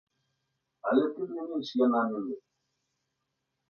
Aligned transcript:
Але 0.93 1.03
тым 1.19 1.29
не 1.37 1.43
менш 1.53 1.69
яна 1.85 2.01
не 2.09 2.19
нуль. 2.27 2.43